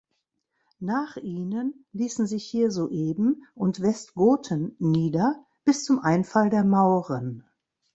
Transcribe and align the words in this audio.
Nach 0.79 1.15
ihnen 1.17 1.85
ließen 1.93 2.25
sich 2.25 2.43
hier 2.45 2.71
Sueben 2.71 3.45
und 3.53 3.81
Westgoten 3.83 4.75
nieder, 4.79 5.45
bis 5.63 5.83
zum 5.85 5.99
Einfall 5.99 6.49
der 6.49 6.63
Mauren. 6.63 7.43